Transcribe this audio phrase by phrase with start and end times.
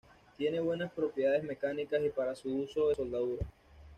[0.35, 3.45] Tiene buenas propiedades mecánicas y para su uso en soldaduras.